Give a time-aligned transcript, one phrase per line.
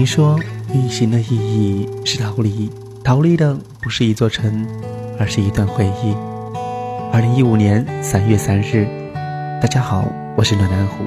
[0.00, 0.40] 你说
[0.72, 2.70] 旅行的意义是逃离，
[3.04, 4.66] 逃离的不是一座城，
[5.18, 6.14] 而是一段回忆。
[7.12, 8.88] 二零一五年三月三日，
[9.60, 11.04] 大家好，我是暖南湖。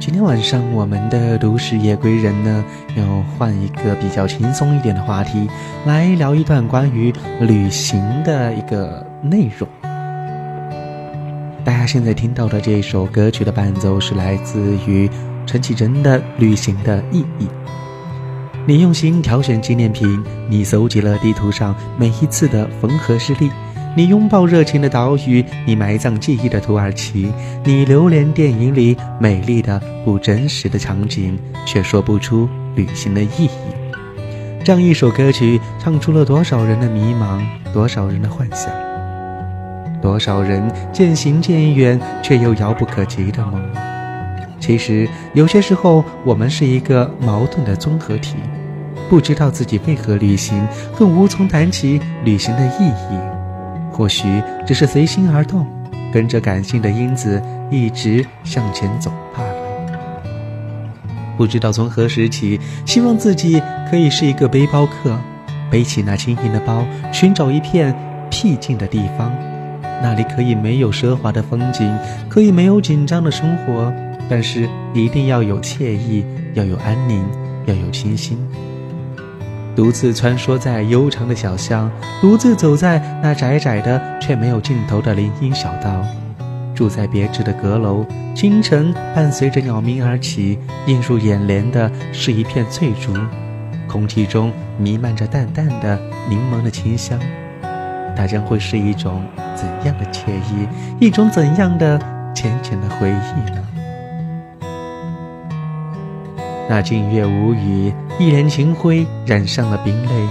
[0.00, 2.64] 今天晚上我们的都市夜归人呢，
[2.96, 3.04] 要
[3.36, 5.46] 换一个比较轻松一点的话题，
[5.84, 7.12] 来聊一段关于
[7.42, 9.68] 旅行的一个内容。
[11.62, 15.10] 大家现在听到的这首歌曲的伴奏是来自于
[15.44, 17.44] 陈绮贞的《旅行的意义》。
[18.68, 23.50] 你用心挑选纪念品，你搜集了地图上每一次的缝合事例，
[23.96, 27.32] 你拥抱热情的岛屿，你埋葬记忆的土耳其，
[27.64, 33.50] 你留恋电影里美丽的不真实的场景，却说不出旅行的意义。
[34.62, 37.40] 这样一首歌曲，唱出了多少人的迷茫，
[37.72, 38.70] 多少人的幻想。
[40.02, 43.62] 多少人渐行渐远，却又遥不可及的梦？
[44.60, 48.34] 其实有些时候，我们是一个矛盾的综合体，
[49.08, 53.18] 不知道自己为何旅行，更无从谈起旅行的意义。
[53.90, 55.66] 或许只是随心而动，
[56.12, 59.54] 跟着感性的因子一直向前走罢了。
[61.36, 65.18] 不知道从何时起，希望自己可以是一个背包客，
[65.70, 67.94] 背起那轻盈的包，寻找一片
[68.30, 69.32] 僻静的地方。
[70.00, 71.92] 那里可以没有奢华的风景，
[72.28, 73.92] 可以没有紧张的生活，
[74.28, 77.24] 但是一定要有惬意，要有安宁，
[77.66, 78.38] 要有清新。
[79.78, 81.88] 独自穿梭在悠长的小巷，
[82.20, 86.04] 独自走在那窄窄的却没有尽头的林荫小道，
[86.74, 88.04] 住在别致的阁楼。
[88.34, 93.14] 清晨伴随着鸟鸣而起，映入眼帘的是一片翠竹，
[93.86, 95.96] 空气中弥漫着淡淡的
[96.28, 97.16] 柠檬的清香。
[98.16, 99.22] 它将会是一种
[99.54, 100.66] 怎样的惬意，
[100.98, 101.96] 一种怎样的
[102.34, 103.64] 浅浅的回忆呢？
[106.68, 110.28] 那静月无语，一帘清辉染上了冰泪，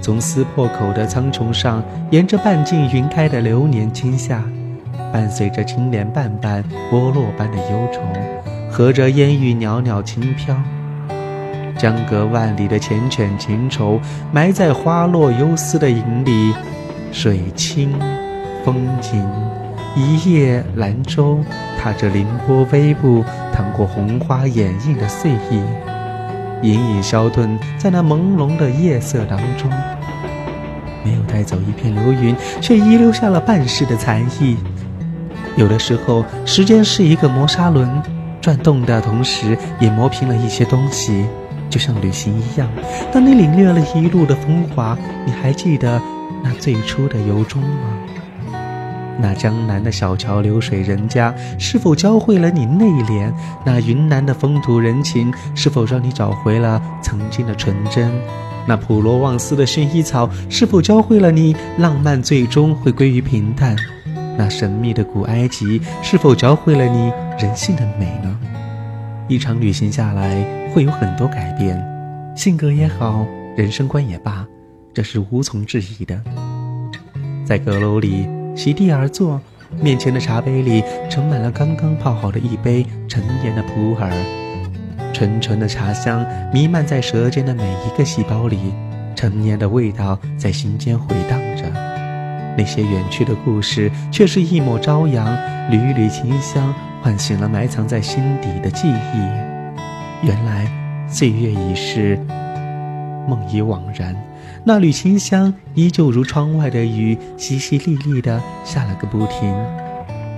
[0.00, 1.82] 从撕破口的苍穹上，
[2.12, 4.44] 沿着半径云开的流年倾下，
[5.12, 8.00] 伴随着青莲瓣瓣剥落般的忧愁，
[8.70, 10.56] 和着烟雨袅袅轻飘，
[11.76, 14.00] 相隔万里的缱绻情愁，
[14.30, 16.54] 埋在花落幽思的影里。
[17.10, 17.92] 水清
[18.64, 19.20] 风静，
[19.96, 21.40] 一叶兰舟，
[21.76, 25.60] 踏着凌波微步，淌过红花掩映的碎意，
[26.62, 29.70] 隐隐消遁在那朦胧的夜色当中。
[31.04, 34.56] 没有带走一片流云，却遗留下了半世的残意。
[35.56, 37.88] 有的时候，时间是一个磨砂轮，
[38.40, 41.26] 转动的同时也磨平了一些东西，
[41.70, 42.68] 就像旅行一样。
[43.12, 46.00] 当你领略了一路的风华，你还记得？
[46.44, 47.98] 那最初的由衷吗？
[49.18, 53.32] 那江南的小桥流水人家，是否教会了你内敛？
[53.64, 58.12] 那云南的风土人情，是否让你找回了曾经的纯真？
[58.66, 63.76] 那普罗旺斯的薰衣草，是否教会了你浪漫最终会归于平淡？
[64.36, 68.38] 那神秘的古埃及，是否教会了你人性的美呢？
[69.28, 70.44] 一场旅行下来，
[70.74, 71.82] 会有很多改变，
[72.36, 74.46] 性格也好，人生观也罢。
[74.92, 76.20] 这是无从置疑的。
[77.44, 79.38] 在阁楼里席地而坐，
[79.80, 84.10] 面前的茶杯里盛满了刚刚泡好的一杯陈年的普洱，
[85.12, 88.58] 纯纯的茶香弥漫在舌尖的每一个细胞里，
[89.14, 91.64] 陈年的味道在心间回荡着。
[92.56, 95.36] 那些远去的故事，却是一抹朝阳，
[95.70, 100.26] 缕缕清香唤醒了埋藏在心底的记忆。
[100.26, 100.66] 原来
[101.06, 102.18] 岁月已逝，
[103.28, 104.16] 梦已惘然。
[104.68, 109.54] 那缕清香依旧如窗外的雨，淅淅沥沥的下了个不停。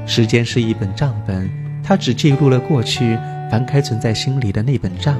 [0.06, 1.48] 时间是一本账本，
[1.82, 3.18] 它只记录了过去。
[3.50, 5.16] 翻开存在心里的那本账，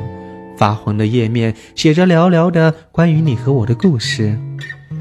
[0.59, 4.39] 发黄的页面写着寥寥的关于你和我的故事。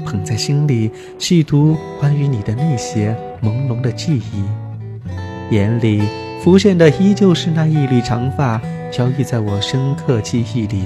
[0.06, 6.00] 捧在心里细读关于你的那些朦胧的记忆，眼里
[6.40, 8.58] 浮现的依旧是那一缕长发
[8.90, 10.84] 飘逸在我深刻记忆里，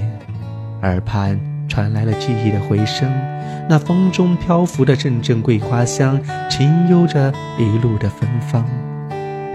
[0.82, 1.51] 耳畔。
[1.72, 3.10] 传来了记忆的回声，
[3.66, 6.20] 那风中漂浮的阵阵桂花香，
[6.50, 8.62] 轻悠着一路的芬芳。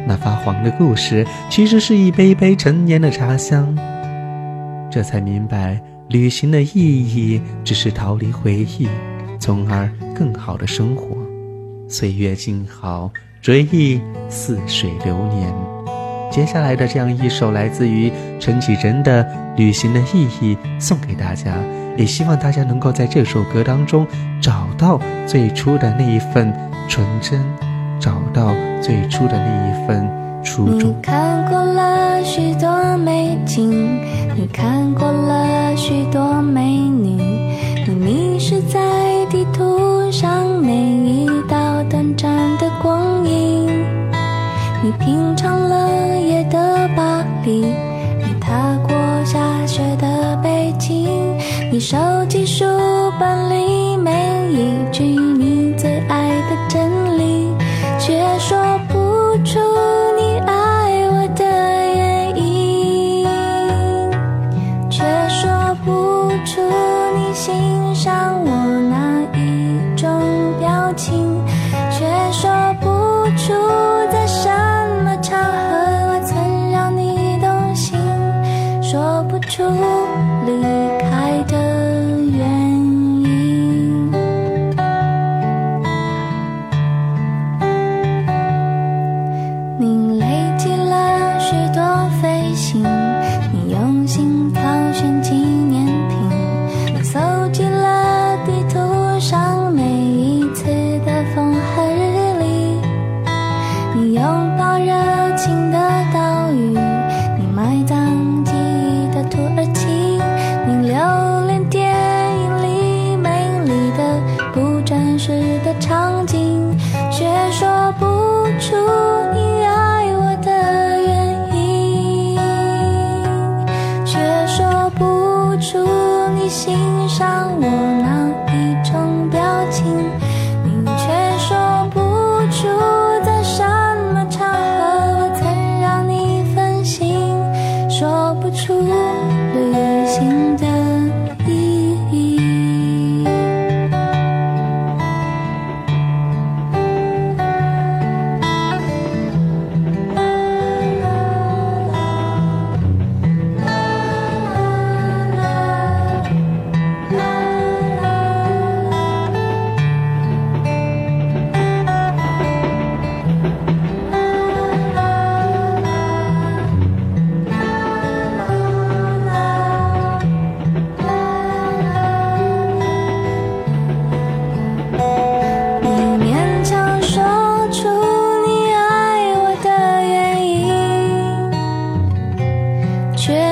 [0.08, 3.72] 那发黄的故事，其实是一杯杯陈年的茶香。
[4.90, 5.80] 这才明白，
[6.10, 8.88] 旅行的意义只是逃离回忆，
[9.40, 11.16] 从而更好的生活。
[11.88, 13.12] 岁月静好，
[13.44, 15.77] 追忆似水流年。
[16.30, 19.24] 接下来的这样一首来自于陈绮贞的
[19.56, 21.54] 《旅行的意义》送给大家，
[21.98, 24.06] 也希望大家能够在这首歌当中
[24.42, 26.54] 找到最初的那一份
[26.88, 27.40] 纯真，
[28.00, 30.08] 找到最初的那一份
[30.44, 30.90] 初衷。
[30.90, 33.72] 你看过了许多美景，
[34.36, 37.22] 你看过了许多美女，
[37.88, 38.80] 你迷失在
[39.30, 39.87] 地图。
[51.78, 51.96] 你手
[52.28, 52.66] 机书
[53.20, 54.12] 本里每
[54.52, 57.54] 一句你最爱的真理，
[58.00, 58.58] 却说
[58.88, 58.96] 不
[59.46, 59.60] 出
[60.18, 61.46] 你爱我的
[61.96, 63.28] 原因，
[64.90, 66.64] 却说不出
[67.16, 68.50] 你欣赏我
[68.90, 70.10] 哪一种
[70.60, 71.40] 表情，
[71.92, 72.67] 却说。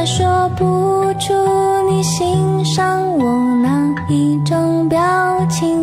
[0.05, 1.33] 说不出
[1.89, 4.99] 你欣赏我哪一种表
[5.49, 5.81] 情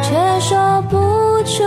[0.00, 0.96] 却说不
[1.42, 1.64] 出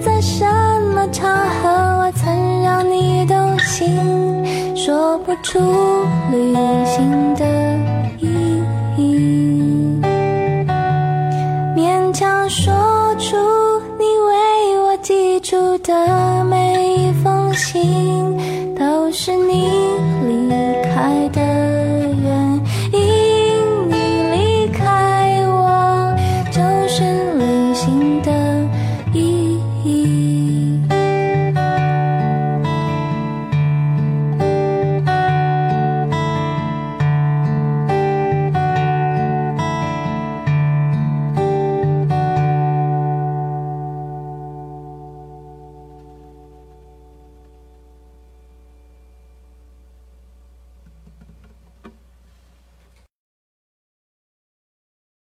[0.00, 0.44] 在什
[0.92, 1.68] 么场合
[2.00, 5.60] 我曾让你动心说不出
[6.32, 6.52] 旅
[6.84, 7.61] 行的